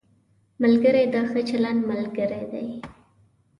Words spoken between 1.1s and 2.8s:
د ښه چلند ملګری دی